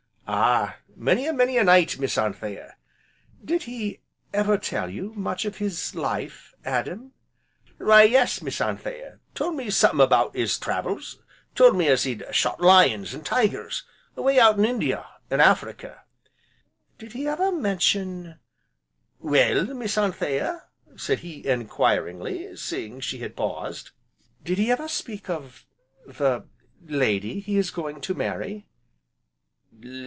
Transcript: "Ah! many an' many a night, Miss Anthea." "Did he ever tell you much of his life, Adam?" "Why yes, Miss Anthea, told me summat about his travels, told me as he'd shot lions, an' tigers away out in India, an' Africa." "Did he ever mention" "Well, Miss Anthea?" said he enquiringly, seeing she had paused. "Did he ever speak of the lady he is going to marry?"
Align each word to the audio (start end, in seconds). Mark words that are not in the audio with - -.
"Ah! 0.33 0.77
many 0.95 1.27
an' 1.27 1.35
many 1.35 1.57
a 1.57 1.63
night, 1.65 1.99
Miss 1.99 2.17
Anthea." 2.17 2.77
"Did 3.43 3.63
he 3.63 3.99
ever 4.33 4.57
tell 4.57 4.89
you 4.89 5.11
much 5.13 5.43
of 5.43 5.57
his 5.57 5.93
life, 5.93 6.53
Adam?" 6.63 7.11
"Why 7.77 8.03
yes, 8.03 8.41
Miss 8.41 8.61
Anthea, 8.61 9.19
told 9.35 9.57
me 9.57 9.69
summat 9.69 10.05
about 10.05 10.33
his 10.33 10.57
travels, 10.57 11.21
told 11.53 11.75
me 11.75 11.89
as 11.89 12.03
he'd 12.05 12.23
shot 12.31 12.61
lions, 12.61 13.13
an' 13.13 13.25
tigers 13.25 13.83
away 14.15 14.39
out 14.39 14.57
in 14.57 14.63
India, 14.63 15.05
an' 15.29 15.41
Africa." 15.41 16.05
"Did 16.97 17.11
he 17.11 17.27
ever 17.27 17.51
mention" 17.51 18.39
"Well, 19.19 19.65
Miss 19.73 19.97
Anthea?" 19.97 20.63
said 20.95 21.19
he 21.19 21.45
enquiringly, 21.45 22.55
seeing 22.55 23.01
she 23.01 23.17
had 23.17 23.35
paused. 23.35 23.91
"Did 24.43 24.57
he 24.59 24.71
ever 24.71 24.87
speak 24.87 25.29
of 25.29 25.65
the 26.07 26.45
lady 26.85 27.41
he 27.41 27.57
is 27.57 27.69
going 27.69 27.99
to 27.99 28.13
marry?" 28.13 28.65